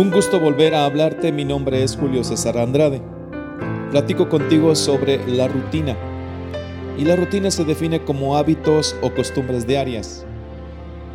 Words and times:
Un 0.00 0.10
gusto 0.10 0.40
volver 0.40 0.74
a 0.74 0.86
hablarte, 0.86 1.30
mi 1.30 1.44
nombre 1.44 1.82
es 1.82 1.94
Julio 1.94 2.24
César 2.24 2.56
Andrade. 2.56 3.02
Platico 3.90 4.30
contigo 4.30 4.74
sobre 4.74 5.18
la 5.28 5.46
rutina. 5.46 5.94
Y 6.96 7.04
la 7.04 7.16
rutina 7.16 7.50
se 7.50 7.66
define 7.66 8.02
como 8.02 8.34
hábitos 8.38 8.96
o 9.02 9.12
costumbres 9.12 9.66
diarias. 9.66 10.24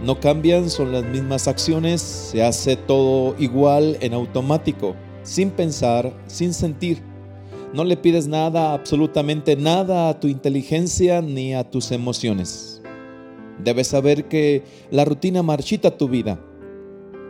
No 0.04 0.20
cambian, 0.20 0.70
son 0.70 0.92
las 0.92 1.04
mismas 1.04 1.48
acciones, 1.48 2.00
se 2.00 2.44
hace 2.44 2.76
todo 2.76 3.34
igual 3.40 3.98
en 4.02 4.14
automático, 4.14 4.96
sin 5.24 5.50
pensar, 5.50 6.14
sin 6.28 6.54
sentir. 6.54 7.02
No 7.74 7.86
le 7.86 7.98
pides 7.98 8.28
nada, 8.28 8.76
absolutamente 8.76 9.56
nada 9.56 10.10
a 10.10 10.20
tu 10.20 10.28
inteligencia 10.28 11.24
ni 11.24 11.56
a 11.56 11.64
tus 11.64 11.92
emociones. 11.92 12.84
Debes 13.64 13.88
saber 13.88 14.26
que 14.26 14.64
la 14.92 15.06
rutina 15.06 15.42
marchita 15.42 15.98
tu 15.98 16.08
vida. 16.08 16.40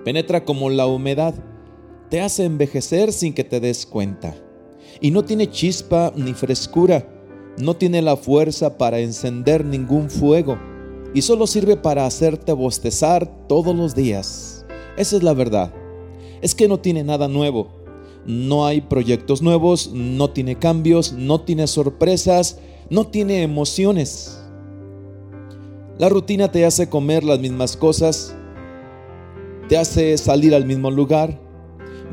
Penetra 0.05 0.45
como 0.45 0.69
la 0.69 0.85
humedad, 0.85 1.33
te 2.11 2.21
hace 2.21 2.45
envejecer 2.45 3.11
sin 3.11 3.33
que 3.33 3.43
te 3.43 3.59
des 3.59 3.87
cuenta. 3.87 4.35
Y 5.01 5.09
no 5.09 5.25
tiene 5.25 5.49
chispa 5.49 6.13
ni 6.15 6.33
frescura, 6.33 7.09
no 7.57 7.75
tiene 7.75 8.03
la 8.03 8.15
fuerza 8.15 8.77
para 8.77 8.99
encender 8.99 9.65
ningún 9.65 10.11
fuego 10.11 10.59
y 11.15 11.23
solo 11.23 11.47
sirve 11.47 11.75
para 11.75 12.05
hacerte 12.05 12.51
bostezar 12.51 13.47
todos 13.47 13.75
los 13.75 13.95
días. 13.95 14.65
Esa 14.95 15.15
es 15.17 15.23
la 15.23 15.33
verdad. 15.33 15.73
Es 16.41 16.53
que 16.53 16.67
no 16.67 16.79
tiene 16.79 17.03
nada 17.03 17.27
nuevo. 17.27 17.69
No 18.27 18.67
hay 18.67 18.81
proyectos 18.81 19.41
nuevos, 19.41 19.89
no 19.91 20.29
tiene 20.29 20.59
cambios, 20.59 21.13
no 21.13 21.41
tiene 21.41 21.65
sorpresas, 21.65 22.59
no 22.91 23.07
tiene 23.07 23.41
emociones. 23.41 24.39
La 25.97 26.09
rutina 26.09 26.51
te 26.51 26.63
hace 26.63 26.89
comer 26.89 27.23
las 27.23 27.39
mismas 27.39 27.75
cosas, 27.75 28.35
te 29.67 29.77
hace 29.77 30.17
salir 30.17 30.53
al 30.53 30.65
mismo 30.65 30.91
lugar, 30.91 31.39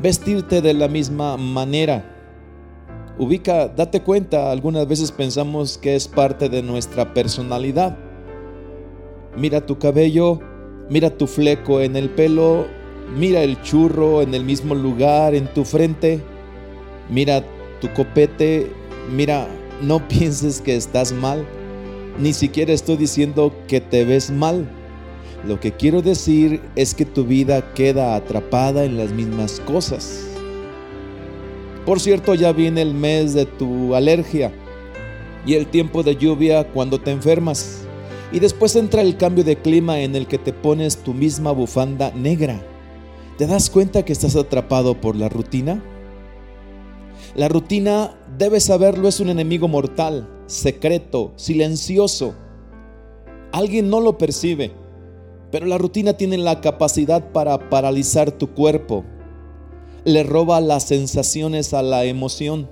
vestirte 0.01 0.61
de 0.61 0.73
la 0.73 0.87
misma 0.87 1.37
manera. 1.37 2.09
Ubica, 3.17 3.67
date 3.67 4.01
cuenta, 4.01 4.51
algunas 4.51 4.87
veces 4.87 5.11
pensamos 5.11 5.77
que 5.77 5.95
es 5.95 6.07
parte 6.07 6.49
de 6.49 6.63
nuestra 6.63 7.13
personalidad. 7.13 7.97
Mira 9.37 9.65
tu 9.65 9.77
cabello, 9.77 10.39
mira 10.89 11.17
tu 11.17 11.27
fleco 11.27 11.81
en 11.81 11.95
el 11.95 12.09
pelo, 12.09 12.65
mira 13.15 13.43
el 13.43 13.61
churro 13.61 14.21
en 14.21 14.33
el 14.33 14.43
mismo 14.43 14.75
lugar 14.75 15.35
en 15.35 15.47
tu 15.53 15.63
frente, 15.63 16.21
mira 17.09 17.43
tu 17.81 17.91
copete, 17.93 18.71
mira, 19.11 19.47
no 19.81 20.07
pienses 20.07 20.61
que 20.61 20.75
estás 20.75 21.11
mal 21.11 21.45
ni 22.19 22.33
siquiera 22.33 22.73
estoy 22.73 22.97
diciendo 22.97 23.53
que 23.67 23.81
te 23.81 24.05
ves 24.05 24.29
mal. 24.29 24.67
Lo 25.45 25.59
que 25.59 25.73
quiero 25.73 26.01
decir 26.01 26.61
es 26.75 26.95
que 26.95 27.05
tu 27.05 27.25
vida 27.25 27.73
queda 27.73 28.15
atrapada 28.15 28.85
en 28.85 28.97
las 28.97 29.11
mismas 29.11 29.59
cosas. 29.59 30.25
Por 31.85 31.99
cierto, 31.99 32.33
ya 32.33 32.53
viene 32.53 32.81
el 32.81 32.93
mes 32.93 33.33
de 33.33 33.45
tu 33.45 33.93
alergia 33.93 34.53
y 35.45 35.55
el 35.55 35.67
tiempo 35.67 36.01
de 36.01 36.15
lluvia 36.15 36.71
cuando 36.71 37.01
te 37.01 37.11
enfermas. 37.11 37.81
Y 38.31 38.39
después 38.39 38.75
entra 38.77 39.01
el 39.01 39.17
cambio 39.17 39.43
de 39.43 39.57
clima 39.57 39.99
en 39.99 40.15
el 40.15 40.27
que 40.27 40.37
te 40.37 40.53
pones 40.53 40.97
tu 41.03 41.13
misma 41.13 41.51
bufanda 41.51 42.11
negra. 42.11 42.61
¿Te 43.37 43.45
das 43.45 43.69
cuenta 43.69 44.05
que 44.05 44.13
estás 44.13 44.35
atrapado 44.37 44.99
por 45.01 45.15
la 45.17 45.27
rutina? 45.27 45.83
La 47.35 47.49
rutina, 47.49 48.15
debes 48.37 48.63
saberlo, 48.63 49.09
es 49.09 49.19
un 49.19 49.29
enemigo 49.29 49.67
mortal 49.67 50.29
secreto, 50.45 51.33
silencioso. 51.35 52.35
Alguien 53.51 53.89
no 53.89 53.99
lo 53.99 54.17
percibe, 54.17 54.71
pero 55.53 55.67
la 55.67 55.77
rutina 55.77 56.13
tiene 56.13 56.39
la 56.39 56.61
capacidad 56.61 57.31
para 57.31 57.69
paralizar 57.69 58.31
tu 58.31 58.55
cuerpo. 58.55 59.05
Le 60.03 60.23
roba 60.23 60.59
las 60.61 60.81
sensaciones 60.85 61.75
a 61.75 61.83
la 61.83 62.05
emoción, 62.05 62.67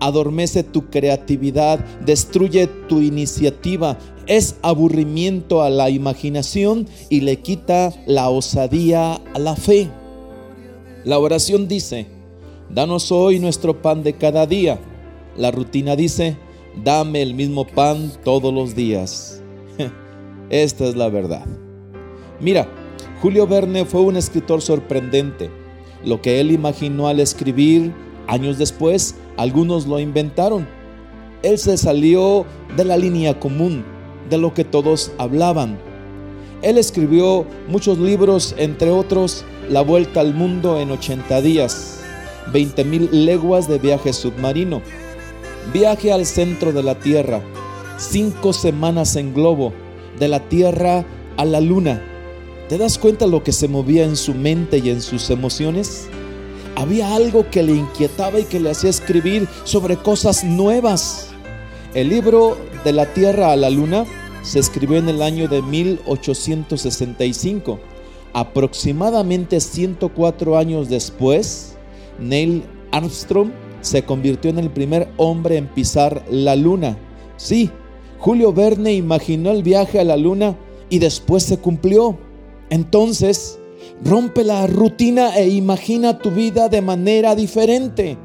adormece 0.00 0.64
tu 0.64 0.90
creatividad, 0.90 1.78
destruye 2.04 2.66
tu 2.88 3.02
iniciativa, 3.02 3.96
es 4.26 4.56
aburrimiento 4.62 5.62
a 5.62 5.70
la 5.70 5.90
imaginación 5.90 6.88
y 7.08 7.20
le 7.20 7.36
quita 7.36 7.94
la 8.04 8.30
osadía 8.30 9.14
a 9.14 9.38
la 9.38 9.54
fe. 9.54 9.88
La 11.04 11.20
oración 11.20 11.68
dice, 11.68 12.08
danos 12.68 13.12
hoy 13.12 13.38
nuestro 13.38 13.80
pan 13.80 14.02
de 14.02 14.14
cada 14.14 14.44
día. 14.44 14.80
La 15.36 15.52
rutina 15.52 15.94
dice, 15.94 16.36
dame 16.82 17.22
el 17.22 17.34
mismo 17.34 17.64
pan 17.64 18.10
todos 18.24 18.52
los 18.52 18.74
días. 18.74 19.40
Esta 20.50 20.84
es 20.84 20.96
la 20.96 21.10
verdad. 21.10 21.46
Mira, 22.40 22.68
Julio 23.20 23.46
Verne 23.46 23.84
fue 23.84 24.00
un 24.00 24.16
escritor 24.16 24.62
sorprendente. 24.62 25.50
Lo 26.04 26.22
que 26.22 26.40
él 26.40 26.52
imaginó 26.52 27.08
al 27.08 27.20
escribir, 27.20 27.92
años 28.26 28.58
después, 28.58 29.16
algunos 29.36 29.86
lo 29.86 29.98
inventaron. 29.98 30.66
Él 31.42 31.58
se 31.58 31.76
salió 31.76 32.46
de 32.76 32.84
la 32.84 32.96
línea 32.96 33.38
común, 33.38 33.84
de 34.28 34.38
lo 34.38 34.54
que 34.54 34.64
todos 34.64 35.12
hablaban. 35.18 35.78
Él 36.62 36.78
escribió 36.78 37.46
muchos 37.68 37.98
libros, 37.98 38.54
entre 38.58 38.90
otros 38.90 39.44
La 39.68 39.82
Vuelta 39.82 40.20
al 40.20 40.34
Mundo 40.34 40.80
en 40.80 40.90
80 40.90 41.40
días, 41.40 42.00
20 42.52 42.84
mil 42.84 43.08
leguas 43.26 43.68
de 43.68 43.78
viaje 43.78 44.12
submarino, 44.12 44.82
Viaje 45.72 46.12
al 46.12 46.24
centro 46.24 46.72
de 46.72 46.82
la 46.82 46.98
Tierra. 46.98 47.42
Cinco 47.98 48.54
semanas 48.54 49.16
en 49.16 49.34
globo. 49.34 49.74
De 50.18 50.26
la 50.26 50.40
Tierra 50.48 51.04
a 51.36 51.44
la 51.44 51.60
Luna. 51.60 52.02
¿Te 52.68 52.76
das 52.76 52.98
cuenta 52.98 53.26
lo 53.26 53.42
que 53.42 53.52
se 53.52 53.66
movía 53.66 54.04
en 54.04 54.14
su 54.14 54.34
mente 54.34 54.76
y 54.76 54.90
en 54.90 55.00
sus 55.00 55.30
emociones? 55.30 56.06
Había 56.76 57.14
algo 57.14 57.48
que 57.50 57.62
le 57.62 57.72
inquietaba 57.72 58.40
y 58.40 58.44
que 58.44 58.60
le 58.60 58.70
hacía 58.70 58.90
escribir 58.90 59.48
sobre 59.64 59.96
cosas 59.96 60.44
nuevas. 60.44 61.30
El 61.94 62.10
libro 62.10 62.58
De 62.84 62.92
la 62.92 63.06
Tierra 63.06 63.52
a 63.52 63.56
la 63.56 63.70
Luna 63.70 64.04
se 64.42 64.58
escribió 64.58 64.98
en 64.98 65.08
el 65.08 65.22
año 65.22 65.48
de 65.48 65.62
1865. 65.62 67.80
Aproximadamente 68.34 69.60
104 69.60 70.58
años 70.58 70.90
después, 70.90 71.74
Neil 72.18 72.64
Armstrong 72.92 73.50
se 73.80 74.02
convirtió 74.02 74.50
en 74.50 74.58
el 74.58 74.68
primer 74.68 75.08
hombre 75.16 75.56
en 75.56 75.68
pisar 75.68 76.22
la 76.30 76.54
luna. 76.54 76.98
Sí, 77.38 77.70
Julio 78.18 78.52
Verne 78.52 78.92
imaginó 78.92 79.52
el 79.52 79.62
viaje 79.62 79.98
a 79.98 80.04
la 80.04 80.18
luna 80.18 80.54
y 80.90 80.98
después 80.98 81.44
se 81.44 81.56
cumplió. 81.56 82.27
Entonces, 82.70 83.58
rompe 84.04 84.44
la 84.44 84.66
rutina 84.66 85.36
e 85.36 85.48
imagina 85.48 86.18
tu 86.18 86.30
vida 86.30 86.68
de 86.68 86.82
manera 86.82 87.34
diferente. 87.34 88.16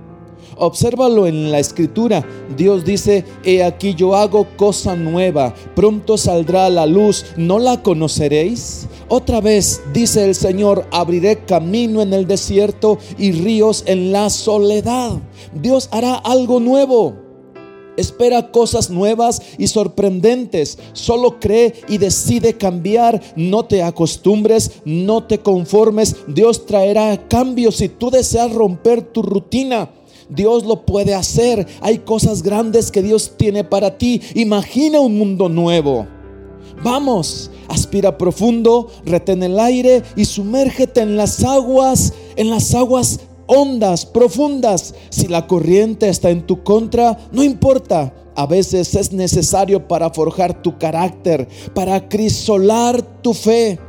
Obsérvalo 0.57 1.25
en 1.25 1.51
la 1.51 1.59
escritura. 1.59 2.25
Dios 2.55 2.85
dice, 2.85 3.25
he 3.43 3.63
aquí 3.63 3.95
yo 3.95 4.15
hago 4.15 4.47
cosa 4.55 4.95
nueva, 4.95 5.53
pronto 5.75 6.17
saldrá 6.17 6.69
la 6.69 6.85
luz, 6.85 7.25
¿no 7.37 7.59
la 7.59 7.81
conoceréis? 7.81 8.87
Otra 9.07 9.41
vez 9.41 9.81
dice 9.93 10.25
el 10.25 10.35
Señor, 10.35 10.85
abriré 10.91 11.43
camino 11.45 12.01
en 12.01 12.13
el 12.13 12.27
desierto 12.27 12.99
y 13.17 13.31
ríos 13.31 13.83
en 13.87 14.11
la 14.11 14.29
soledad. 14.29 15.13
Dios 15.53 15.89
hará 15.91 16.15
algo 16.15 16.59
nuevo. 16.59 17.22
Espera 17.95 18.51
cosas 18.51 18.89
nuevas 18.89 19.41
y 19.57 19.67
sorprendentes. 19.67 20.79
Solo 20.93 21.39
cree 21.39 21.73
y 21.87 21.97
decide 21.97 22.53
cambiar. 22.57 23.21
No 23.35 23.65
te 23.65 23.83
acostumbres, 23.83 24.71
no 24.85 25.23
te 25.25 25.39
conformes. 25.39 26.15
Dios 26.27 26.65
traerá 26.65 27.27
cambios 27.27 27.75
si 27.77 27.89
tú 27.89 28.09
deseas 28.09 28.51
romper 28.51 29.01
tu 29.01 29.21
rutina. 29.21 29.89
Dios 30.29 30.65
lo 30.65 30.85
puede 30.85 31.13
hacer. 31.13 31.67
Hay 31.81 31.99
cosas 31.99 32.41
grandes 32.41 32.91
que 32.91 33.03
Dios 33.03 33.33
tiene 33.37 33.63
para 33.63 33.97
ti. 33.97 34.21
Imagina 34.33 34.99
un 34.99 35.17
mundo 35.17 35.49
nuevo. 35.49 36.07
Vamos, 36.83 37.51
aspira 37.69 38.17
profundo, 38.17 38.89
retén 39.05 39.43
el 39.43 39.59
aire 39.59 40.03
y 40.15 40.25
sumérgete 40.25 41.01
en 41.01 41.15
las 41.15 41.43
aguas, 41.43 42.13
en 42.35 42.49
las 42.49 42.73
aguas 42.73 43.19
hondas, 43.47 44.05
profundas. 44.05 44.93
Si 45.09 45.27
la 45.27 45.47
corriente 45.47 46.09
está 46.09 46.29
en 46.29 46.45
tu 46.45 46.63
contra, 46.63 47.17
no 47.31 47.43
importa. 47.43 48.13
A 48.35 48.47
veces 48.47 48.95
es 48.95 49.11
necesario 49.13 49.87
para 49.87 50.09
forjar 50.09 50.61
tu 50.61 50.77
carácter, 50.77 51.47
para 51.75 52.09
crisolar 52.09 53.01
tu 53.21 53.33
fe. 53.33 53.79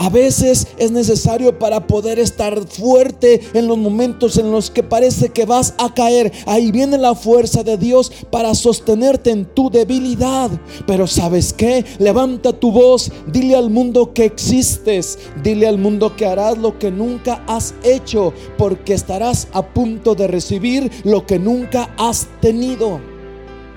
A 0.00 0.08
veces 0.08 0.66
es 0.78 0.92
necesario 0.92 1.58
para 1.58 1.86
poder 1.86 2.18
estar 2.18 2.66
fuerte 2.66 3.42
en 3.52 3.68
los 3.68 3.76
momentos 3.76 4.38
en 4.38 4.50
los 4.50 4.70
que 4.70 4.82
parece 4.82 5.28
que 5.28 5.44
vas 5.44 5.74
a 5.76 5.92
caer. 5.92 6.32
Ahí 6.46 6.72
viene 6.72 6.96
la 6.96 7.14
fuerza 7.14 7.62
de 7.62 7.76
Dios 7.76 8.10
para 8.30 8.54
sostenerte 8.54 9.30
en 9.30 9.44
tu 9.44 9.68
debilidad. 9.68 10.50
Pero 10.86 11.06
sabes 11.06 11.52
qué? 11.52 11.84
Levanta 11.98 12.54
tu 12.54 12.72
voz, 12.72 13.12
dile 13.26 13.56
al 13.56 13.68
mundo 13.68 14.14
que 14.14 14.24
existes, 14.24 15.18
dile 15.42 15.68
al 15.68 15.76
mundo 15.76 16.16
que 16.16 16.24
harás 16.24 16.56
lo 16.56 16.78
que 16.78 16.90
nunca 16.90 17.44
has 17.46 17.74
hecho, 17.82 18.32
porque 18.56 18.94
estarás 18.94 19.48
a 19.52 19.60
punto 19.66 20.14
de 20.14 20.28
recibir 20.28 20.90
lo 21.04 21.26
que 21.26 21.38
nunca 21.38 21.94
has 21.98 22.26
tenido. 22.40 23.09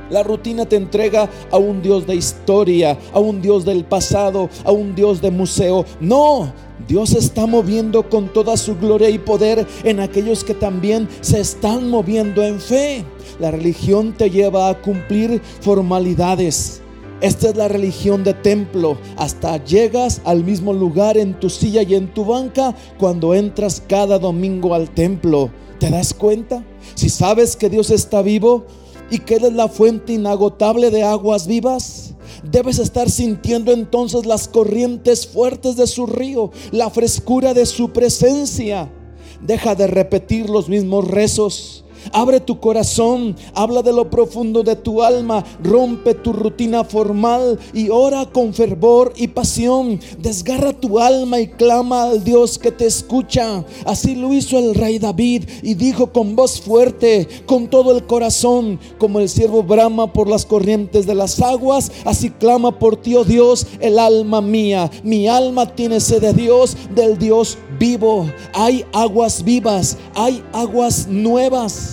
La 0.09 0.21
rutina 0.21 0.65
te 0.65 0.75
entrega 0.75 1.29
a 1.51 1.57
un 1.57 1.81
Dios 1.81 2.05
de 2.05 2.15
historia, 2.15 2.97
a 3.13 3.19
un 3.19 3.41
Dios 3.41 3.65
del 3.65 3.85
pasado, 3.85 4.49
a 4.63 4.71
un 4.71 4.95
Dios 4.95 5.21
de 5.21 5.31
museo. 5.31 5.85
No, 5.99 6.51
Dios 6.87 7.13
está 7.13 7.45
moviendo 7.45 8.09
con 8.09 8.31
toda 8.31 8.57
su 8.57 8.75
gloria 8.75 9.09
y 9.09 9.17
poder 9.17 9.65
en 9.83 9.99
aquellos 9.99 10.43
que 10.43 10.53
también 10.53 11.07
se 11.21 11.39
están 11.39 11.89
moviendo 11.89 12.43
en 12.43 12.59
fe. 12.59 13.05
La 13.39 13.51
religión 13.51 14.13
te 14.13 14.29
lleva 14.29 14.69
a 14.69 14.81
cumplir 14.81 15.41
formalidades. 15.61 16.81
Esta 17.21 17.49
es 17.49 17.55
la 17.55 17.69
religión 17.69 18.25
de 18.25 18.33
templo. 18.33 18.97
Hasta 19.15 19.63
llegas 19.63 20.21
al 20.25 20.43
mismo 20.43 20.73
lugar 20.73 21.17
en 21.17 21.39
tu 21.39 21.49
silla 21.49 21.81
y 21.81 21.95
en 21.95 22.13
tu 22.13 22.25
banca 22.25 22.75
cuando 22.97 23.33
entras 23.33 23.81
cada 23.87 24.19
domingo 24.19 24.75
al 24.75 24.89
templo. 24.89 25.49
¿Te 25.79 25.89
das 25.89 26.13
cuenta? 26.13 26.63
Si 26.95 27.09
sabes 27.09 27.55
que 27.55 27.69
Dios 27.69 27.91
está 27.91 28.21
vivo 28.21 28.65
y 29.13 29.19
que 29.19 29.35
Él 29.35 29.45
es 29.45 29.53
la 29.53 29.67
fuente 29.67 30.13
inagotable 30.13 30.89
de 30.89 31.03
aguas 31.03 31.45
vivas, 31.45 32.15
debes 32.49 32.79
estar 32.79 33.11
sintiendo 33.11 33.71
entonces 33.71 34.25
las 34.25 34.47
corrientes 34.47 35.27
fuertes 35.27 35.75
de 35.75 35.85
su 35.85 36.07
río, 36.07 36.49
la 36.71 36.89
frescura 36.89 37.53
de 37.53 37.67
su 37.67 37.91
presencia. 37.91 38.91
Deja 39.39 39.75
de 39.75 39.85
repetir 39.85 40.49
los 40.49 40.67
mismos 40.67 41.07
rezos. 41.07 41.82
Abre 42.11 42.39
tu 42.39 42.59
corazón, 42.59 43.35
habla 43.53 43.81
de 43.81 43.93
lo 43.93 44.09
profundo 44.09 44.63
de 44.63 44.75
tu 44.75 45.01
alma, 45.01 45.43
rompe 45.63 46.13
tu 46.13 46.33
rutina 46.33 46.83
formal 46.83 47.59
y 47.73 47.89
ora 47.89 48.25
con 48.25 48.53
fervor 48.53 49.13
y 49.15 49.27
pasión. 49.27 49.99
Desgarra 50.19 50.73
tu 50.73 50.99
alma 50.99 51.39
y 51.39 51.47
clama 51.47 52.03
al 52.03 52.23
Dios 52.23 52.57
que 52.57 52.71
te 52.71 52.85
escucha. 52.85 53.63
Así 53.85 54.15
lo 54.15 54.33
hizo 54.33 54.57
el 54.59 54.75
rey 54.75 54.99
David 54.99 55.43
y 55.61 55.75
dijo 55.75 56.11
con 56.11 56.35
voz 56.35 56.61
fuerte, 56.61 57.27
con 57.45 57.67
todo 57.67 57.95
el 57.95 58.05
corazón, 58.05 58.79
como 58.97 59.19
el 59.19 59.29
siervo 59.29 59.63
brama 59.63 60.11
por 60.11 60.27
las 60.27 60.45
corrientes 60.45 61.05
de 61.05 61.15
las 61.15 61.41
aguas, 61.41 61.91
así 62.05 62.29
clama 62.29 62.79
por 62.79 62.97
ti, 62.97 63.15
oh 63.15 63.23
Dios, 63.23 63.67
el 63.79 63.99
alma 63.99 64.41
mía. 64.41 64.89
Mi 65.03 65.27
alma 65.27 65.75
tiene 65.75 65.99
sed 65.99 66.21
de 66.21 66.33
Dios, 66.33 66.77
del 66.95 67.17
Dios 67.17 67.57
vivo. 67.79 68.29
Hay 68.53 68.85
aguas 68.93 69.43
vivas, 69.43 69.97
hay 70.15 70.43
aguas 70.53 71.07
nuevas. 71.07 71.92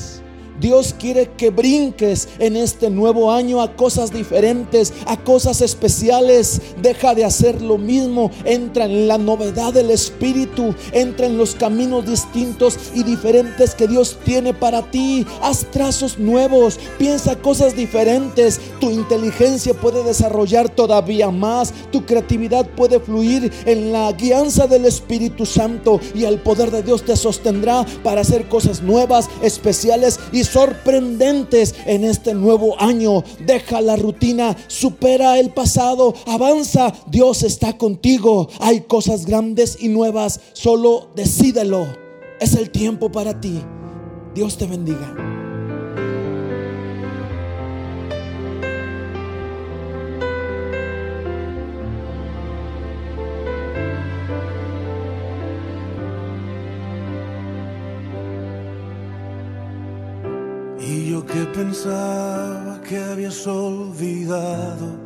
Dios 0.61 0.95
quiere 0.99 1.31
que 1.39 1.51
brinques 1.51 2.29
en 2.39 2.57
este 2.57 2.91
nuevo 2.91 3.33
año 3.33 3.63
a 3.63 3.77
cosas 3.77 4.13
diferentes, 4.13 4.93
a 5.07 5.17
cosas 5.17 5.63
especiales. 5.63 6.61
Deja 6.83 7.15
de 7.15 7.25
hacer 7.25 7.63
lo 7.63 7.79
mismo. 7.79 8.31
Entra 8.45 8.85
en 8.85 9.09
la 9.09 9.17
novedad 9.17 9.73
del 9.73 9.91
Espíritu. 9.91 10.75
Entra 10.93 11.27
en 11.27 11.39
los 11.39 11.55
caminos 11.55 12.07
distintos 12.07 12.79
y 12.95 13.03
diferentes 13.03 13.75
que 13.75 13.89
Dios 13.89 14.19
tiene 14.25 14.53
para 14.53 14.91
ti. 14.91 15.27
Haz 15.41 15.67
trazos 15.71 16.19
nuevos. 16.19 16.79
Piensa 16.99 17.37
cosas 17.37 17.75
diferentes. 17.75 18.61
Tu 18.81 18.91
inteligencia 18.91 19.73
puede 19.73 20.05
desarrollar 20.05 20.69
todavía 20.69 21.31
más. 21.31 21.73
Tu 21.91 22.05
creatividad 22.05 22.67
puede 22.67 23.01
fluir 23.01 23.51
en 23.65 23.93
la 23.93 24.13
guianza 24.13 24.67
del 24.67 24.85
Espíritu 24.85 25.47
Santo. 25.47 26.01
Y 26.15 26.25
el 26.25 26.39
poder 26.41 26.71
de 26.71 26.83
Dios 26.83 27.03
te 27.05 27.17
sostendrá 27.17 27.87
para 28.03 28.21
hacer 28.21 28.49
cosas 28.49 28.83
nuevas, 28.83 29.31
especiales 29.43 30.21
y 30.33 30.45
sorprendentes 30.53 31.75
en 31.87 32.05
este 32.05 32.35
nuevo 32.35 32.81
año. 32.81 33.23
Deja 33.47 33.81
la 33.81 33.97
rutina, 33.97 34.57
supera 34.67 35.39
el 35.39 35.51
pasado, 35.51 36.15
avanza. 36.27 36.93
Dios 37.07 37.43
está 37.43 37.77
contigo. 37.77 38.49
Hay 38.61 38.83
cosas 38.83 39.27
grandes 39.27 39.79
y 39.81 39.89
nuevas. 39.89 40.41
Solo 40.53 41.11
decídelo. 41.15 41.87
Es 42.41 42.55
el 42.55 42.71
tiempo 42.71 43.13
para 43.13 43.41
ti. 43.41 43.61
Dios 44.35 44.57
te 44.57 44.67
bendiga. 44.67 45.40
Que 61.31 61.45
pensaba 61.55 62.81
que 62.83 62.97
habías 62.97 63.47
olvidado 63.47 64.99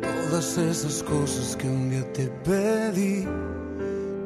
todas 0.00 0.56
esas 0.56 1.02
cosas 1.02 1.54
que 1.56 1.68
un 1.68 1.90
día 1.90 2.12
te 2.12 2.28
pedí, 2.44 3.26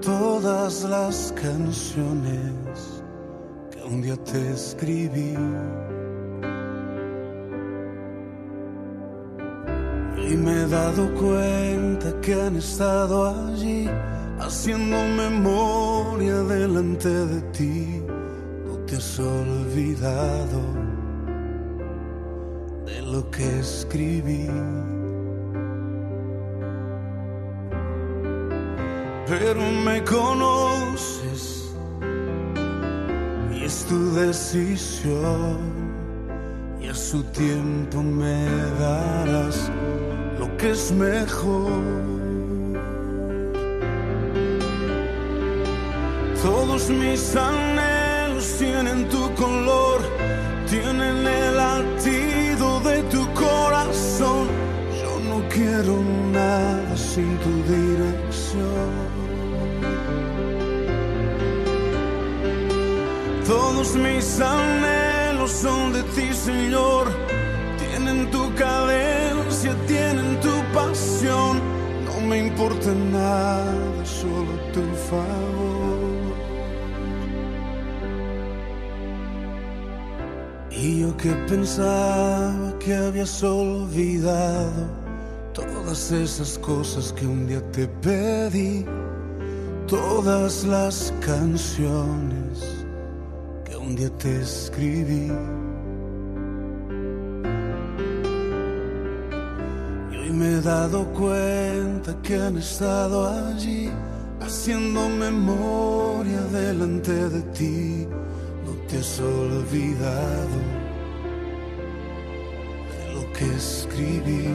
todas 0.01 0.85
las 0.85 1.33
canciones 1.33 3.03
que 3.71 3.83
un 3.83 4.03
día 4.03 4.17
te 4.19 4.53
escribí. 4.53 5.35
Y 10.29 10.37
me 10.37 10.63
he 10.63 10.67
dado 10.69 11.13
cuenta 11.15 12.21
que 12.21 12.35
han 12.35 12.57
estado 12.57 13.27
allí 13.27 13.89
haciendo 14.39 14.97
memoria 15.17 16.37
delante 16.43 17.09
de 17.09 17.41
ti. 17.53 18.03
No 18.67 18.77
te 18.87 18.97
has 18.97 19.19
olvidado 19.19 20.80
lo 23.21 23.31
que 23.31 23.59
escribí. 23.59 24.47
Pero 29.27 29.61
me 29.85 30.03
conoces 30.05 31.75
y 33.53 33.65
es 33.65 33.85
tu 33.89 34.15
decisión 34.15 35.59
y 36.81 36.89
a 36.89 36.95
su 36.95 37.23
tiempo 37.25 38.03
me 38.03 38.39
darás 38.79 39.71
lo 40.39 40.57
que 40.57 40.71
es 40.71 40.91
mejor. 40.93 41.83
Todos 46.43 46.89
mis 46.89 47.37
anhelos 47.37 48.57
tienen 48.59 49.09
tu 49.11 49.23
color, 49.35 49.50
quiero 55.81 56.03
nada 56.33 56.97
sin 56.97 57.39
tu 57.39 57.51
dirección. 57.73 58.61
Todos 63.47 63.97
mis 63.97 64.41
anhelos 64.41 65.51
son 65.51 65.93
de 65.93 66.03
ti, 66.15 66.33
Señor. 66.33 67.09
Tienen 67.79 68.31
tu 68.31 68.55
cadencia, 68.55 69.75
tienen 69.87 70.39
tu 70.41 70.55
pasión. 70.75 71.61
No 72.07 72.27
me 72.27 72.39
importa 72.47 72.91
nada, 73.13 74.05
solo 74.05 74.53
tu 74.75 74.83
favor. 75.09 76.31
Y 80.71 81.01
yo 81.01 81.17
que 81.17 81.31
pensaba 81.49 82.79
que 82.79 82.95
habías 82.95 83.43
olvidado 83.43 85.10
todas 85.91 86.13
esas 86.13 86.57
cosas 86.59 87.13
que 87.13 87.27
un 87.27 87.49
día 87.49 87.61
te 87.73 87.89
pedí, 87.89 88.87
todas 89.89 90.63
las 90.63 91.13
canciones 91.19 92.87
que 93.65 93.77
un 93.77 93.97
día 93.97 94.09
te 94.11 94.41
escribí. 94.41 95.33
Y 100.13 100.17
hoy 100.17 100.31
me 100.31 100.59
he 100.59 100.61
dado 100.61 101.07
cuenta 101.07 102.17
que 102.23 102.37
han 102.37 102.57
estado 102.59 103.29
allí 103.49 103.91
haciendo 104.41 105.09
memoria 105.09 106.41
delante 106.53 107.31
de 107.31 107.43
ti 107.59 108.07
te 108.87 108.99
has 108.99 109.21
olvidado 109.21 110.59
de 112.91 113.15
lo 113.15 113.33
que 113.33 113.47
escribí. 113.57 114.55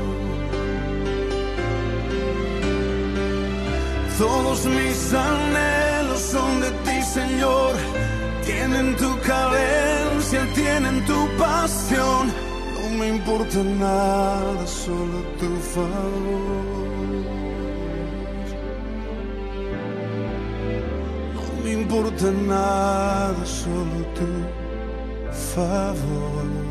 Todos 4.21 4.65
mis 4.65 5.13
anhelos 5.15 6.19
son 6.19 6.61
de 6.61 6.69
ti, 6.85 7.01
Señor. 7.01 7.73
Tienen 8.45 8.95
tu 8.95 9.19
carencia, 9.21 10.47
tienen 10.53 11.03
tu 11.05 11.27
pasión. 11.39 12.31
No 12.75 12.97
me 12.99 13.07
importa 13.07 13.63
nada, 13.63 14.67
solo 14.67 15.17
tu 15.39 15.49
favor. 15.73 17.01
No 21.35 21.63
me 21.63 21.71
importa 21.81 22.25
nada, 22.31 23.43
solo 23.43 24.05
tu 24.17 24.29
favor. 25.55 26.70